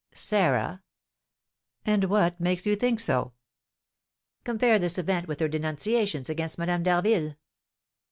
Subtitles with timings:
[0.15, 0.81] "Sarah!
[1.85, 3.33] And what makes you think so?"
[4.43, 7.35] "Compare this event with her denunciations against Madame d'Harville."